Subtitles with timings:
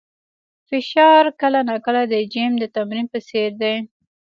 [0.67, 3.75] فشار کله ناکله د جیم د تمرین په څېر دی.